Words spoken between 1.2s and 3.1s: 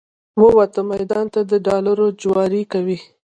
ته د ډالرو جواري کوي